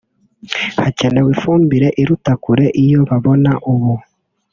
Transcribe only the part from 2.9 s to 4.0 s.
babona ubu